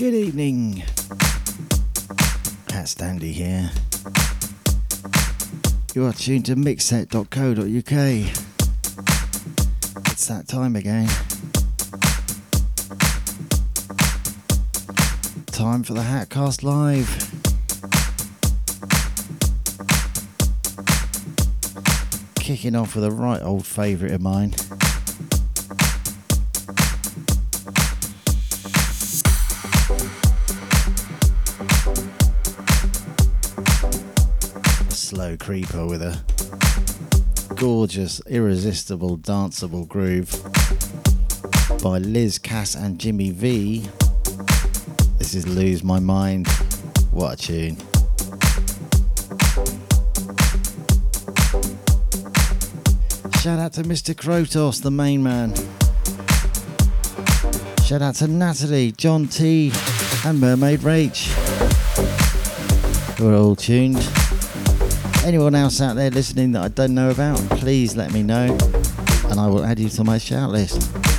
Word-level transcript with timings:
Good 0.00 0.14
evening. 0.14 0.76
Hat 2.70 2.86
Standy 2.86 3.32
here. 3.32 3.70
You 5.94 6.06
are 6.06 6.14
tuned 6.14 6.46
to 6.46 6.56
mixset.co.uk. 6.56 7.66
It's 10.10 10.26
that 10.26 10.48
time 10.48 10.74
again. 10.74 11.06
Time 15.48 15.82
for 15.82 15.92
the 15.92 16.00
Hatcast 16.00 16.62
Live. 16.62 17.06
Kicking 22.36 22.74
off 22.74 22.94
with 22.94 23.04
a 23.04 23.10
right 23.10 23.42
old 23.42 23.66
favourite 23.66 24.14
of 24.14 24.22
mine. 24.22 24.54
Creeper 35.36 35.86
with 35.86 36.02
a 36.02 36.18
gorgeous, 37.56 38.20
irresistible, 38.26 39.18
danceable 39.18 39.86
groove 39.86 40.30
by 41.82 41.98
Liz 41.98 42.38
Cass 42.38 42.74
and 42.74 42.98
Jimmy 42.98 43.30
V. 43.30 43.88
This 45.18 45.34
is 45.34 45.46
Lose 45.46 45.84
My 45.84 45.98
Mind. 45.98 46.48
What 47.10 47.34
a 47.34 47.36
tune. 47.36 47.76
Shout 53.40 53.58
out 53.58 53.72
to 53.74 53.82
Mr. 53.82 54.14
Krotos, 54.14 54.82
the 54.82 54.90
main 54.90 55.22
man. 55.22 55.54
Shout 57.84 58.02
out 58.02 58.14
to 58.16 58.28
Natalie, 58.28 58.92
John 58.92 59.26
T, 59.28 59.72
and 60.24 60.40
Mermaid 60.40 60.80
Rach. 60.80 61.26
Who 63.18 63.28
are 63.28 63.34
all 63.34 63.56
tuned. 63.56 64.19
Anyone 65.22 65.54
else 65.54 65.80
out 65.80 65.96
there 65.96 66.10
listening 66.10 66.52
that 66.52 66.62
I 66.62 66.68
don't 66.68 66.94
know 66.94 67.10
about, 67.10 67.38
please 67.58 67.94
let 67.94 68.12
me 68.12 68.22
know, 68.22 68.56
and 69.24 69.38
I 69.38 69.46
will 69.46 69.64
add 69.64 69.78
you 69.78 69.88
to 69.90 70.02
my 70.02 70.18
shout 70.18 70.50
list. 70.50 71.09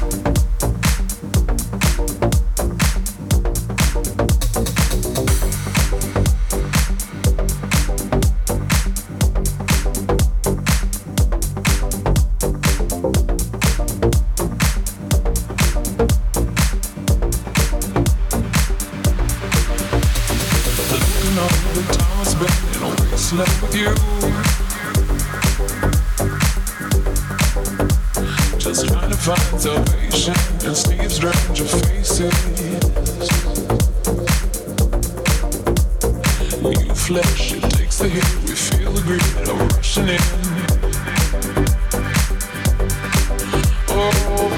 New 36.61 36.93
flesh, 36.93 37.53
it 37.53 37.63
takes 37.71 37.97
the 37.97 38.07
hit. 38.07 38.23
We 38.43 38.53
feel 38.53 38.91
the 38.91 39.01
greed 39.01 39.21
of 39.49 39.59
rushing 39.75 40.09
in. 40.09 40.21
Oh, 43.89 44.49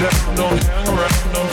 down, 0.00 0.34
don't 0.34 0.62
hang 0.64 0.88
around, 0.88 1.32
don't 1.32 1.51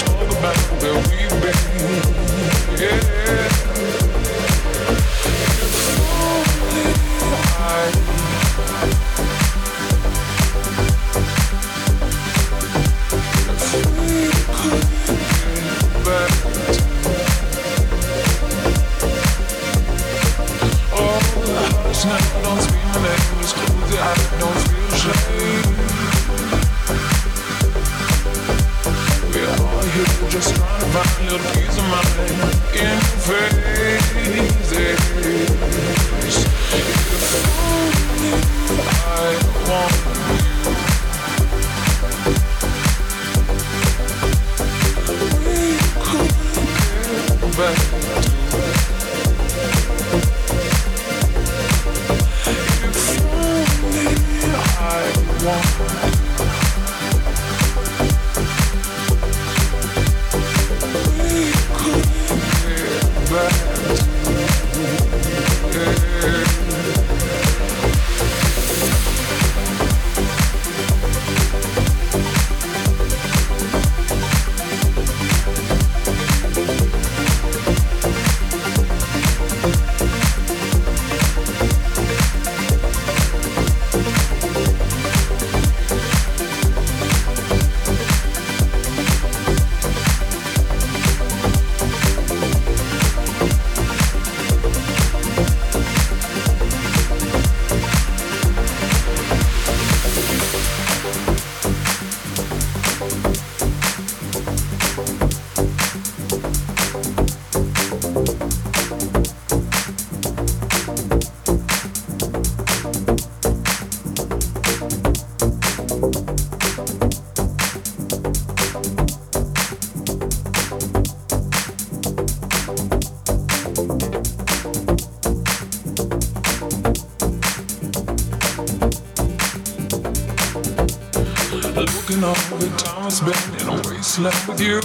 a 134.20 134.24
wasteland 134.24 134.48
with 134.48 134.62
you. 134.62 134.80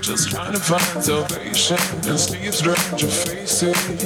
Just 0.00 0.30
trying 0.30 0.52
to 0.52 0.58
find 0.58 1.04
salvation 1.04 1.78
in 2.08 2.18
Steve's 2.18 2.58
stranger 2.58 3.08
faces. 3.08 4.02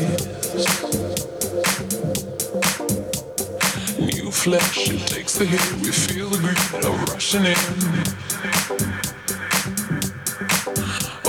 New 3.98 4.30
flesh, 4.30 4.90
it 4.90 5.06
takes 5.06 5.34
the 5.38 5.44
hit. 5.44 5.60
We 5.82 5.90
feel 5.90 6.28
the 6.28 6.38
greed 6.38 6.84
of 6.84 7.08
rushing 7.10 7.44
in. 7.44 7.56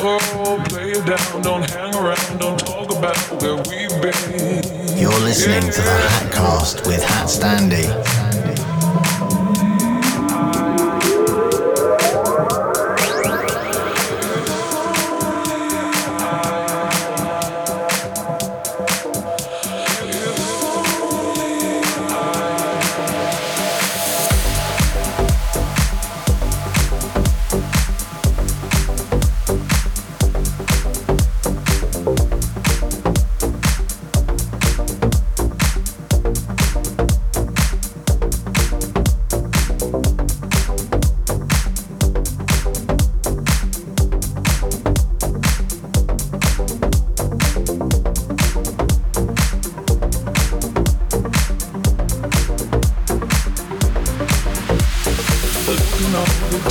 Oh, 0.04 0.64
play 0.70 0.92
it 0.92 1.06
down, 1.06 1.42
don't 1.42 1.70
hang 1.70 1.94
around, 1.96 2.40
don't 2.40 2.60
talk 2.60 2.92
about 2.92 3.18
where 3.42 3.56
we've 3.56 4.02
been. 4.02 4.98
You're 4.98 5.20
listening 5.20 5.62
to 5.62 5.82
the 5.82 6.08
Hatcast 6.10 6.88
with 6.88 7.04
Hat 7.04 7.28
Standy. 7.28 8.11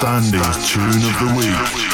Standing 0.00 0.40
tune 0.64 0.86
of 0.86 1.18
the 1.18 1.34
week. 1.36 1.89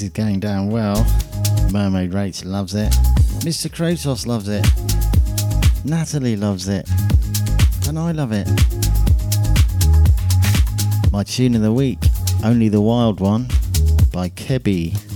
This 0.00 0.06
is 0.06 0.12
going 0.14 0.40
down 0.40 0.70
well. 0.70 1.06
Mermaid 1.70 2.14
Rachel 2.14 2.48
loves 2.48 2.74
it. 2.74 2.90
Mr. 3.44 3.68
Krotos 3.68 4.26
loves 4.26 4.48
it. 4.48 4.66
Natalie 5.84 6.36
loves 6.36 6.68
it. 6.68 6.88
And 7.86 7.98
I 7.98 8.12
love 8.12 8.32
it. 8.32 8.48
My 11.12 11.22
tune 11.22 11.54
of 11.54 11.60
the 11.60 11.70
week, 11.70 11.98
Only 12.42 12.70
the 12.70 12.80
Wild 12.80 13.20
One 13.20 13.48
by 14.10 14.30
Kebi. 14.30 15.09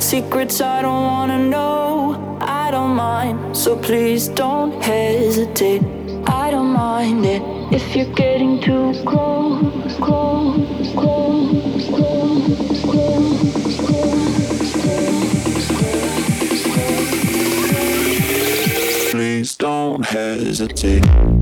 Secrets, 0.00 0.60
I 0.60 0.82
don't 0.82 1.04
wanna 1.04 1.38
know. 1.38 2.38
I 2.40 2.70
don't 2.70 2.94
mind, 2.94 3.56
so 3.56 3.76
please 3.76 4.28
don't 4.28 4.82
hesitate. 4.82 5.82
I 6.26 6.50
don't 6.50 6.72
mind 6.72 7.24
it 7.24 7.42
if 7.72 7.94
you're 7.94 8.12
getting 8.14 8.60
too 8.60 8.92
close, 9.04 9.96
close, 9.96 10.92
close, 10.94 11.88
close, 11.88 12.80
close, 12.84 13.76
close. 13.80 14.06
Please 19.10 19.56
don't 19.56 20.04
hesitate. 20.04 21.35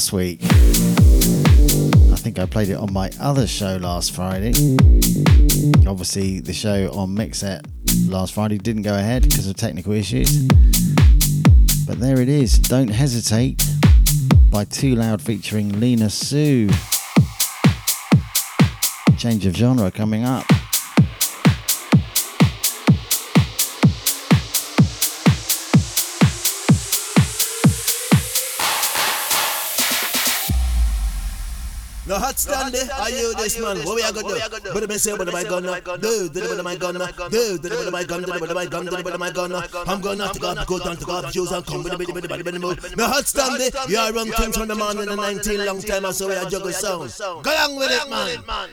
Last 0.00 0.14
week. 0.14 0.38
I 0.42 2.16
think 2.16 2.38
I 2.38 2.46
played 2.46 2.70
it 2.70 2.76
on 2.76 2.90
my 2.90 3.10
other 3.20 3.46
show 3.46 3.76
last 3.76 4.12
Friday. 4.12 4.54
Obviously, 5.86 6.40
the 6.40 6.54
show 6.54 6.90
on 6.94 7.14
Mixset 7.14 7.60
last 8.08 8.32
Friday 8.32 8.56
didn't 8.56 8.80
go 8.80 8.94
ahead 8.94 9.24
because 9.24 9.46
of 9.46 9.56
technical 9.56 9.92
issues. 9.92 10.44
But 11.86 12.00
there 12.00 12.18
it 12.18 12.30
is. 12.30 12.58
Don't 12.58 12.88
Hesitate 12.88 13.62
by 14.50 14.64
Twoloud 14.64 15.20
featuring 15.20 15.78
Lena 15.78 16.08
Sue. 16.08 16.70
Change 19.18 19.44
of 19.44 19.54
genre 19.54 19.90
coming 19.90 20.24
up. 20.24 20.46
No 32.10 32.18
hot 32.18 32.40
stand 32.40 32.74
there. 32.74 32.90
Are 32.98 33.08
you 33.08 33.32
this 33.34 33.56
man? 33.60 33.78
What 33.86 33.94
we 33.94 34.02
are 34.02 34.10
gonna 34.10 34.34
do? 34.34 34.72
But 34.74 34.88
the 34.88 34.98
say, 34.98 35.16
but 35.16 35.32
my 35.32 35.44
gun, 35.44 35.62
do, 35.62 36.28
do 36.28 36.40
the 36.56 36.62
my 36.64 36.74
gun, 36.74 36.94
do, 37.30 37.56
do 37.56 37.68
the 37.68 37.90
my 37.92 38.02
gun, 38.02 38.22
do 38.22 38.32
the 38.32 38.52
my 38.52 38.66
gun, 38.66 38.84
do 38.84 38.90
the 38.90 39.16
my 39.16 39.30
gun. 39.30 39.52
I'm 39.86 40.00
gonna 40.00 40.24
have 40.24 40.32
to 40.32 40.40
go, 40.40 40.48
up 40.50 40.58
to 40.58 40.66
go 40.66 40.78
down 40.80 40.96
to 40.96 41.04
go 41.04 41.12
up 41.18 41.32
shoes 41.32 41.52
and 41.52 41.64
come 41.64 41.84
with 41.84 41.92
the 41.92 41.98
bit, 41.98 42.12
bit, 42.12 42.28
bit, 42.28 42.44
bit, 42.44 42.82
bit. 42.82 42.96
No 42.96 43.06
hot 43.06 43.28
stand 43.28 43.60
there. 43.60 43.70
You 43.88 43.98
are 43.98 44.12
run 44.12 44.26
things 44.32 44.56
from 44.56 44.66
the 44.66 44.74
man 44.74 44.98
in 44.98 45.06
the 45.06 45.14
19 45.14 45.64
long 45.64 45.80
time, 45.82 46.04
I 46.04 46.10
saw 46.10 46.26
we 46.26 46.34
are 46.34 46.50
juggle 46.50 46.72
sound. 46.72 47.14
Go 47.16 47.50
along 47.54 47.76
with 47.76 47.92
it, 47.92 48.10
man. 48.10 48.70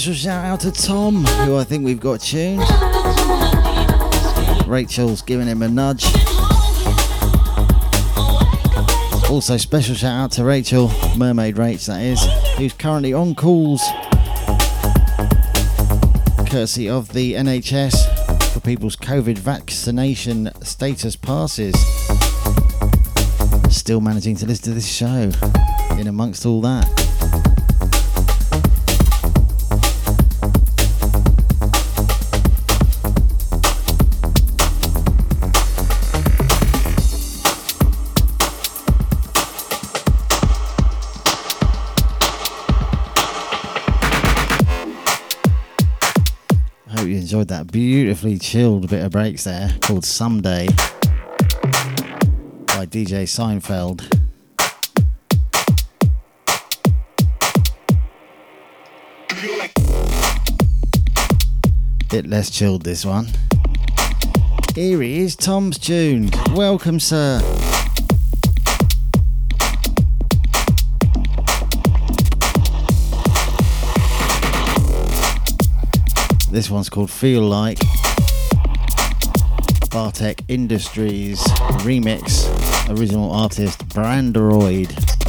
Special 0.00 0.14
shout 0.14 0.44
out 0.46 0.60
to 0.60 0.72
Tom, 0.72 1.26
who 1.44 1.58
I 1.58 1.64
think 1.64 1.84
we've 1.84 2.00
got 2.00 2.20
tuned. 2.20 2.62
Rachel's 4.66 5.20
giving 5.20 5.46
him 5.46 5.60
a 5.60 5.68
nudge. 5.68 6.06
Also, 9.28 9.58
special 9.58 9.94
shout 9.94 10.24
out 10.24 10.32
to 10.32 10.44
Rachel, 10.44 10.90
Mermaid 11.18 11.56
Rach, 11.56 11.84
that 11.84 12.00
is, 12.00 12.18
who's 12.56 12.72
currently 12.72 13.12
on 13.12 13.34
calls, 13.34 13.82
courtesy 16.48 16.88
of 16.88 17.12
the 17.12 17.34
NHS 17.34 18.54
for 18.54 18.60
people's 18.60 18.96
COVID 18.96 19.36
vaccination 19.36 20.50
status 20.62 21.14
passes. 21.14 21.74
Still 23.68 24.00
managing 24.00 24.36
to 24.36 24.46
listen 24.46 24.64
to 24.64 24.70
this 24.72 24.90
show 24.90 25.30
in 25.98 26.06
amongst 26.06 26.46
all 26.46 26.62
that. 26.62 26.99
Enjoyed 47.40 47.48
that 47.48 47.72
beautifully 47.72 48.38
chilled 48.38 48.90
bit 48.90 49.02
of 49.02 49.12
breaks 49.12 49.44
there 49.44 49.70
called 49.80 50.04
Someday 50.04 50.66
by 52.66 52.84
DJ 52.86 53.24
Seinfeld. 53.24 54.02
Bit 62.10 62.26
less 62.26 62.50
chilled 62.50 62.82
this 62.82 63.06
one. 63.06 63.28
Here 64.74 65.00
he 65.00 65.20
is, 65.20 65.34
Tom's 65.34 65.78
tuned. 65.78 66.36
Welcome, 66.52 67.00
sir. 67.00 67.59
This 76.50 76.68
one's 76.68 76.90
called 76.90 77.12
Feel 77.12 77.42
Like. 77.42 77.78
Bartek 79.90 80.42
Industries 80.48 81.38
remix. 81.84 82.48
Original 82.98 83.30
artist 83.30 83.86
Brandoid. 83.90 85.19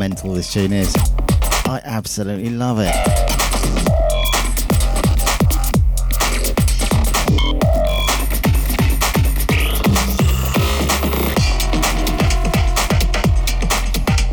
Mental 0.00 0.32
this 0.32 0.50
tune 0.50 0.72
is. 0.72 0.96
I 1.66 1.78
absolutely 1.84 2.48
love 2.48 2.78
it. 2.80 2.86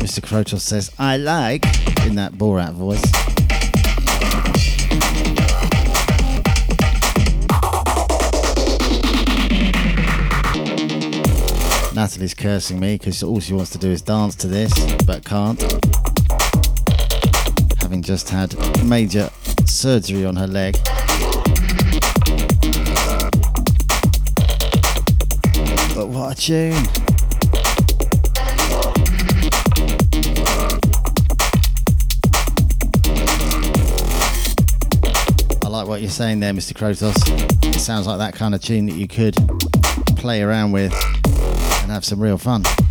Mr. 0.00 0.22
Krotos 0.22 0.60
says, 0.60 0.90
I 0.98 1.18
like, 1.18 1.66
in 2.06 2.14
that 2.14 2.32
Borat 2.32 2.72
voice. 2.72 3.37
Natalie's 12.18 12.34
cursing 12.34 12.80
me 12.80 12.96
because 12.96 13.22
all 13.22 13.38
she 13.38 13.52
wants 13.52 13.70
to 13.70 13.78
do 13.78 13.92
is 13.92 14.02
dance 14.02 14.34
to 14.34 14.48
this, 14.48 14.72
but 15.04 15.24
can't. 15.24 15.62
Having 17.80 18.02
just 18.02 18.28
had 18.28 18.56
major 18.84 19.30
surgery 19.66 20.24
on 20.24 20.34
her 20.34 20.48
leg. 20.48 20.74
But 25.94 26.08
what 26.08 26.32
a 26.32 26.40
tune! 26.40 26.74
I 35.62 35.68
like 35.68 35.86
what 35.86 36.00
you're 36.00 36.10
saying 36.10 36.40
there, 36.40 36.52
Mr. 36.52 36.72
Krotos. 36.72 37.14
It 37.76 37.78
sounds 37.78 38.08
like 38.08 38.18
that 38.18 38.34
kind 38.34 38.56
of 38.56 38.60
tune 38.60 38.86
that 38.86 38.96
you 38.96 39.06
could 39.06 39.36
play 40.16 40.42
around 40.42 40.72
with 40.72 40.92
and 41.88 41.94
have 41.94 42.04
some 42.04 42.20
real 42.20 42.36
fun. 42.36 42.87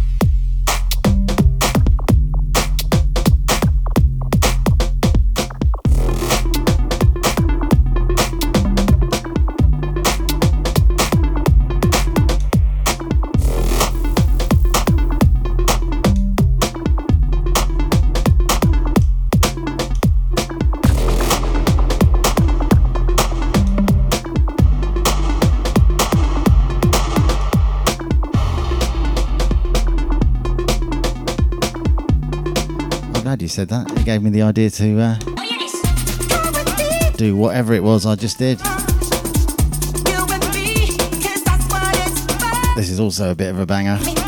Said 33.57 33.69
that. 33.69 33.89
It 33.99 34.05
gave 34.05 34.21
me 34.21 34.29
the 34.29 34.43
idea 34.43 34.69
to 34.69 34.99
uh, 34.99 35.15
do 37.17 37.35
whatever 37.35 37.73
it 37.73 37.81
was 37.81 38.05
I 38.05 38.13
just 38.13 38.37
did. 38.37 38.59
This 42.75 42.91
is 42.91 42.99
also 42.99 43.31
a 43.31 43.35
bit 43.35 43.49
of 43.49 43.59
a 43.59 43.65
banger. 43.65 44.26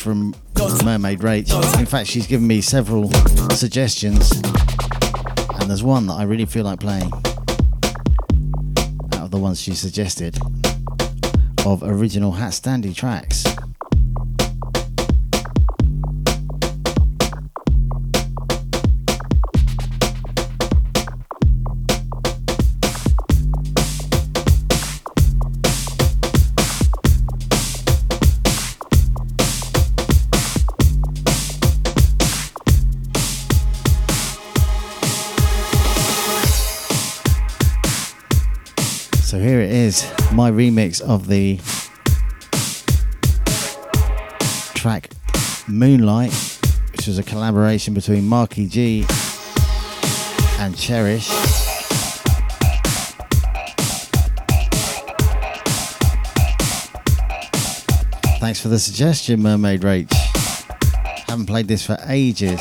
From 0.00 0.34
Mermaid 0.82 1.20
Rach. 1.20 1.78
In 1.78 1.86
fact, 1.86 2.08
she's 2.08 2.26
given 2.26 2.46
me 2.46 2.60
several 2.60 3.10
suggestions, 3.50 4.30
and 4.32 5.68
there's 5.68 5.82
one 5.82 6.06
that 6.06 6.14
I 6.14 6.22
really 6.22 6.46
feel 6.46 6.64
like 6.64 6.80
playing 6.80 7.12
out 9.12 9.22
of 9.22 9.30
the 9.30 9.38
ones 9.38 9.60
she 9.60 9.74
suggested 9.74 10.38
of 11.66 11.82
original 11.82 12.32
Hat 12.32 12.52
Standy 12.52 12.94
tracks. 12.94 13.44
My 40.50 40.56
remix 40.56 41.00
of 41.00 41.28
the 41.28 41.58
track 44.74 45.10
Moonlight, 45.68 46.32
which 46.90 47.06
was 47.06 47.20
a 47.20 47.22
collaboration 47.22 47.94
between 47.94 48.26
Mark 48.26 48.58
EG 48.58 49.06
and 50.58 50.76
Cherish. 50.76 51.28
Thanks 58.40 58.60
for 58.60 58.66
the 58.66 58.80
suggestion, 58.80 59.42
Mermaid 59.42 59.82
Rach. 59.82 60.12
Haven't 61.28 61.46
played 61.46 61.68
this 61.68 61.86
for 61.86 61.96
ages. 62.08 62.60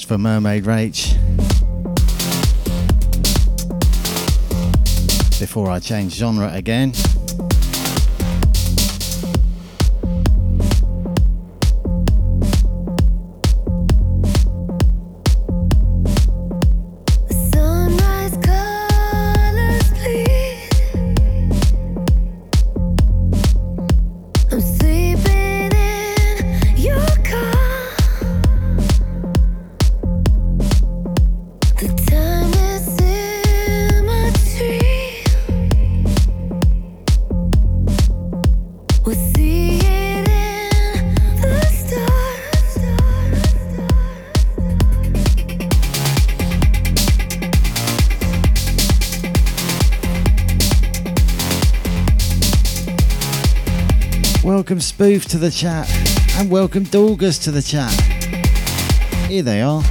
Request 0.00 0.08
for 0.08 0.18
Mermaid 0.18 0.64
Rach. 0.64 1.18
Before 5.38 5.70
I 5.70 5.78
change 5.80 6.14
genre 6.14 6.50
again. 6.52 6.92
Welcome 54.70 54.80
Spoof 54.80 55.24
to 55.26 55.36
the 55.36 55.50
chat, 55.50 55.90
and 56.38 56.48
welcome 56.48 56.84
Dorgas 56.84 57.42
to 57.42 57.50
the 57.50 57.60
chat. 57.60 57.90
Here 59.28 59.42
they 59.42 59.62
are. 59.62 59.82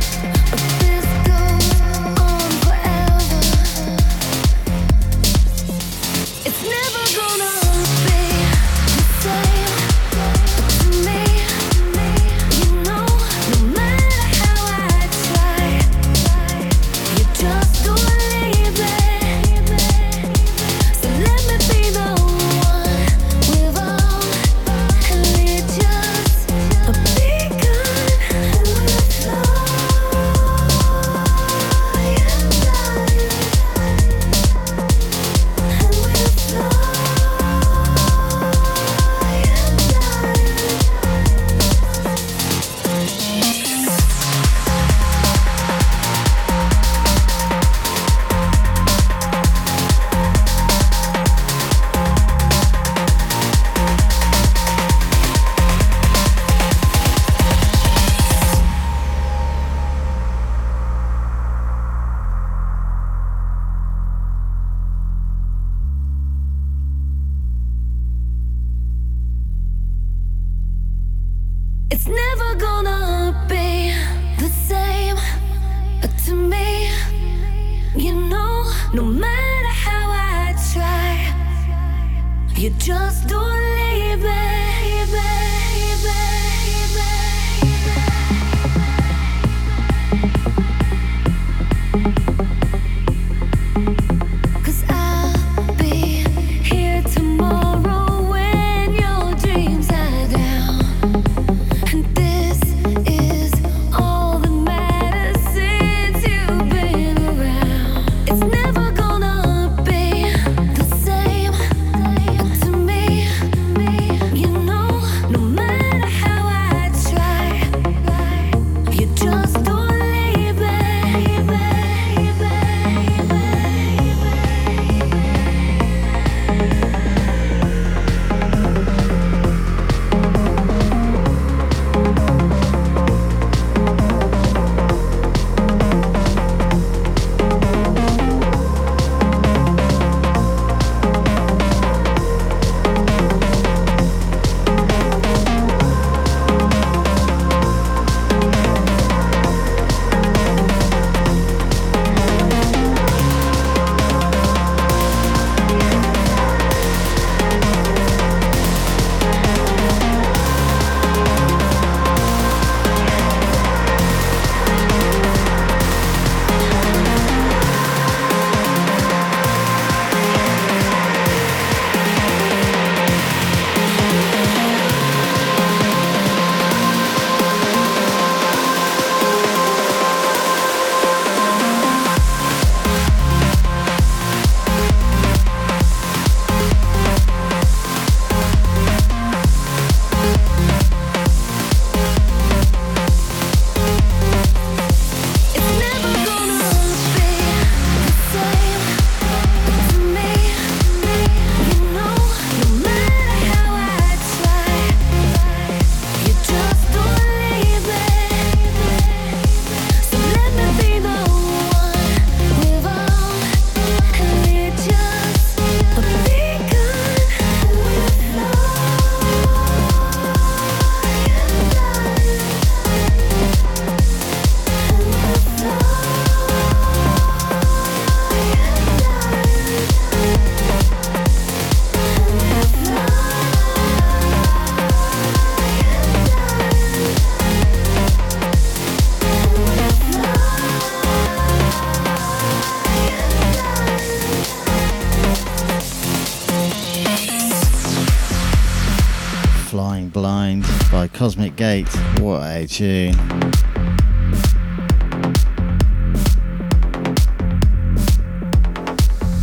Gate. 251.60 251.90
What 252.22 252.42
a 252.44 252.66
tune. 252.66 253.14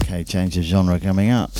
Okay, 0.04 0.24
change 0.24 0.56
of 0.56 0.64
genre 0.64 0.98
coming 0.98 1.30
up. 1.30 1.50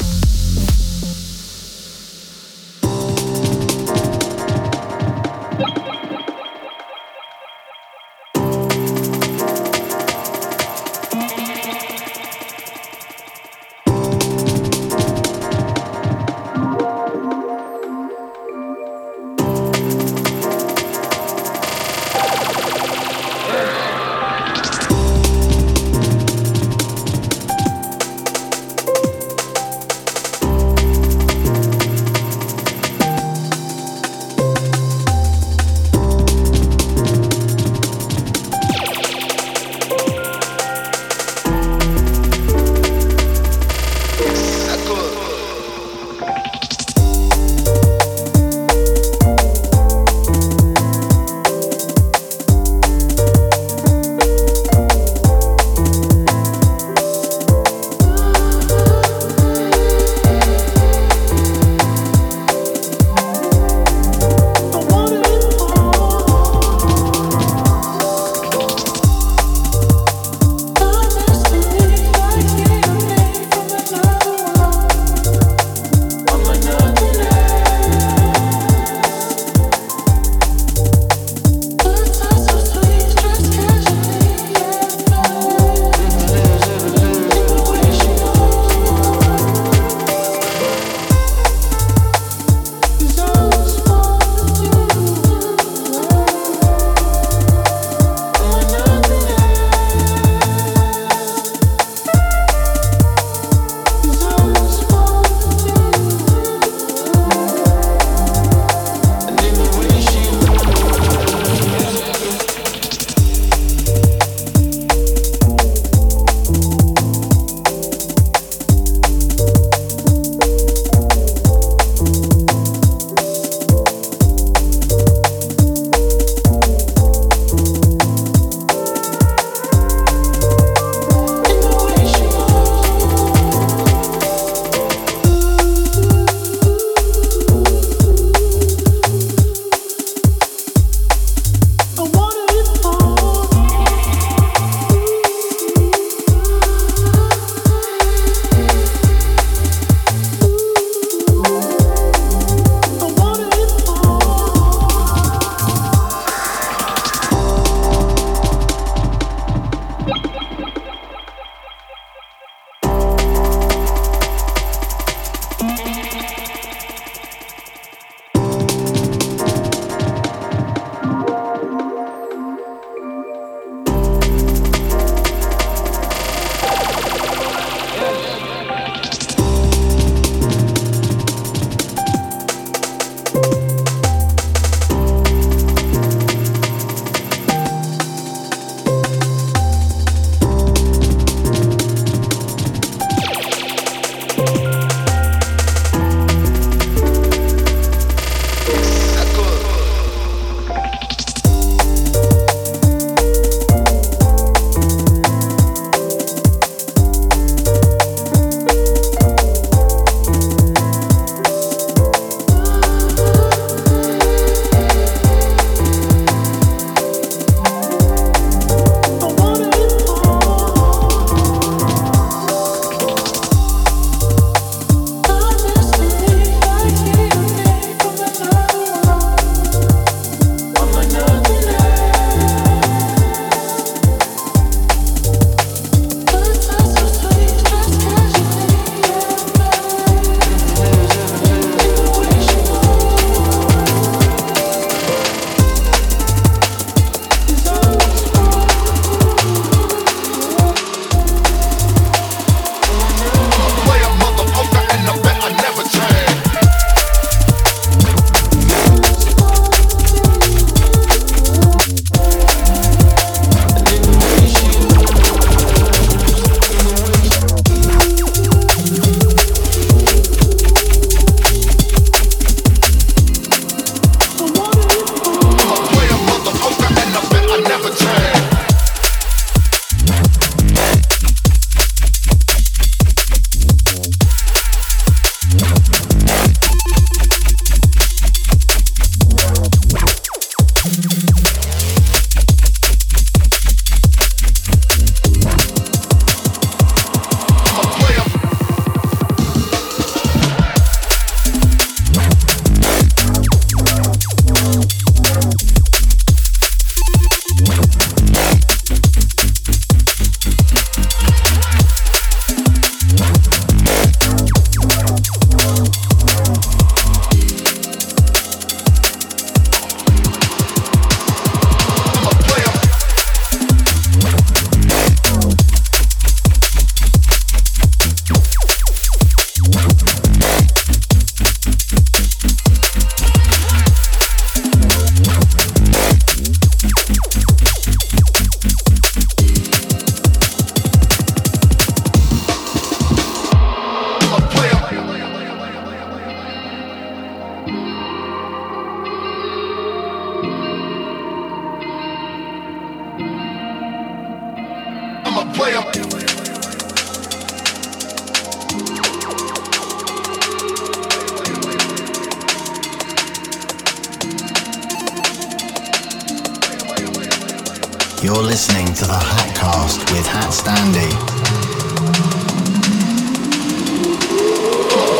With 370.85 371.17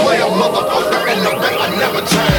Play 0.03 0.19
a 0.21 0.29
motherfucker 0.29 1.03
in 1.13 1.25
the 1.25 1.31
bed, 1.41 1.59
I 1.59 1.77
never 1.79 2.01
change. 2.07 2.36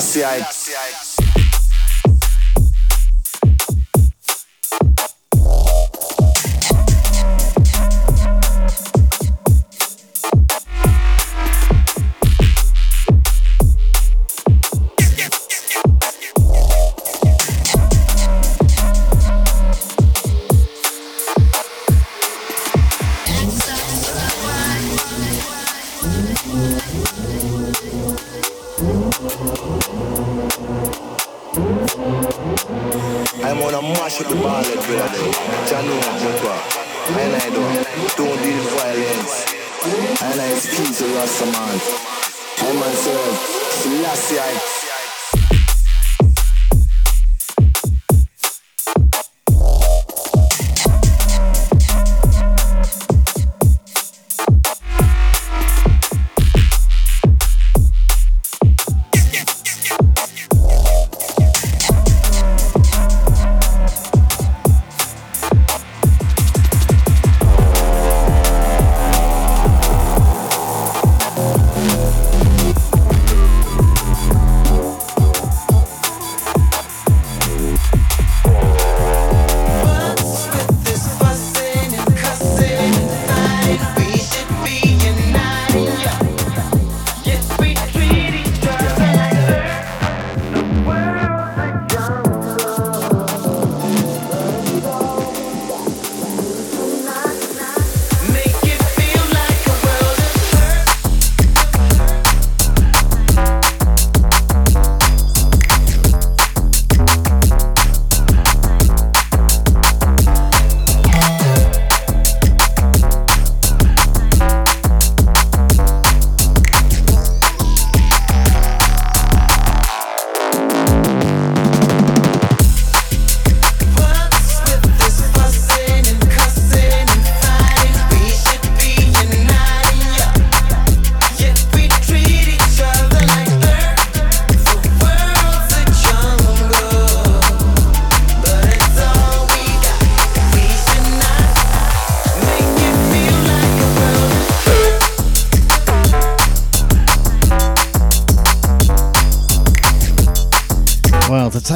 Selassie 0.00 0.61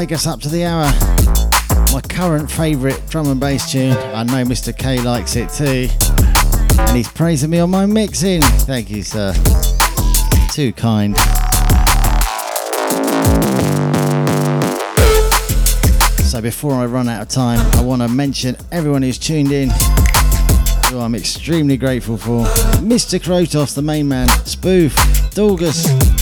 take 0.06 0.14
us 0.14 0.26
up 0.28 0.40
to 0.40 0.48
the 0.48 0.62
hour. 0.64 0.84
My 1.92 2.00
current 2.00 2.48
favourite 2.48 3.04
drum 3.08 3.26
and 3.26 3.40
bass 3.40 3.72
tune. 3.72 3.90
I 3.90 4.22
know 4.22 4.44
Mr. 4.44 4.76
K 4.76 5.00
likes 5.00 5.34
it 5.34 5.50
too. 5.50 5.88
And 6.78 6.96
he's 6.96 7.08
praising 7.08 7.50
me 7.50 7.58
on 7.58 7.70
my 7.70 7.86
mixing. 7.86 8.40
Thank 8.40 8.88
you, 8.88 9.02
sir. 9.02 9.32
Too 10.52 10.72
kind. 10.74 11.16
So 16.22 16.40
before 16.40 16.74
I 16.74 16.86
run 16.86 17.08
out 17.08 17.22
of 17.22 17.28
time, 17.28 17.58
I 17.74 17.82
want 17.82 18.02
to 18.02 18.08
mention 18.08 18.56
everyone 18.70 19.02
who's 19.02 19.18
tuned 19.18 19.50
in, 19.50 19.70
who 20.90 21.00
I'm 21.00 21.16
extremely 21.16 21.76
grateful 21.76 22.16
for. 22.16 22.44
Mr. 22.76 23.18
Krotos, 23.18 23.74
the 23.74 23.82
main 23.82 24.06
man, 24.06 24.28
Spoof, 24.44 24.94
Dorgus, 25.34 26.15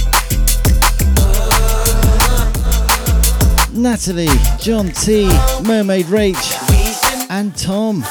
Natalie, 3.84 4.26
John 4.58 4.88
T, 4.92 5.26
Mermaid 5.62 6.06
Rach, 6.06 7.28
and 7.28 7.54
Tom. 7.54 8.02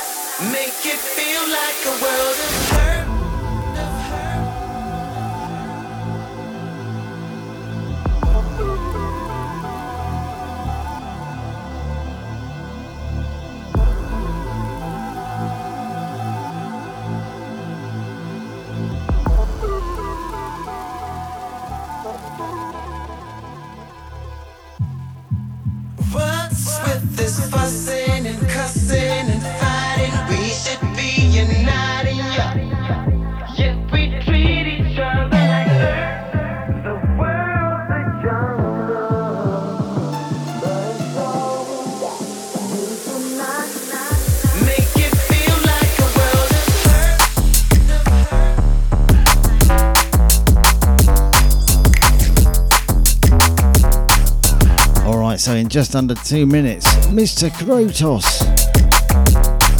so 55.53 55.57
in 55.57 55.69
just 55.69 55.95
under 55.95 56.15
two 56.15 56.47
minutes, 56.47 56.87
Mr. 57.07 57.47
Krotos 57.51 58.27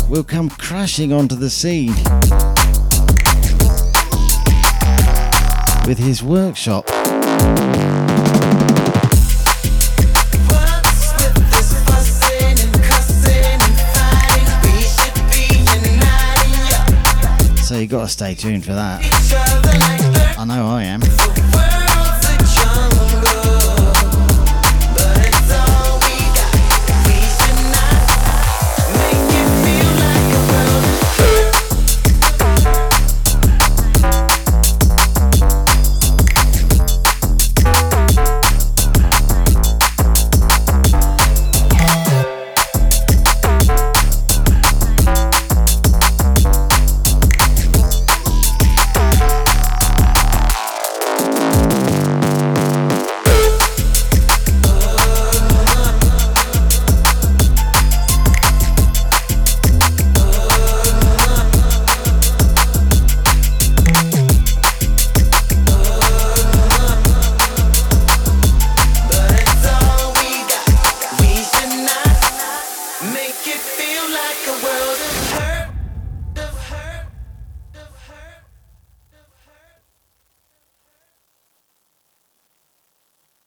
will 0.07 0.23
come 0.23 0.47
crashing 0.47 1.11
onto 1.11 1.35
the 1.35 1.49
scene 1.49 1.95
with 5.87 5.97
his 5.97 6.21
workshop. 6.21 6.87
So 17.63 17.79
you 17.79 17.87
gotta 17.87 18.07
stay 18.07 18.35
tuned 18.35 18.63
for 18.63 18.73
that. 18.73 20.35
I 20.37 20.45
know 20.45 20.67
I 20.67 20.83
am. 20.83 21.32